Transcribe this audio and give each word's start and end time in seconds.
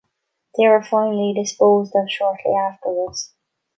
They 0.57 0.67
were 0.67 0.81
finally 0.81 1.31
disposed 1.35 1.93
of 1.95 2.09
shortly 2.09 2.55
afterwards. 2.55 3.35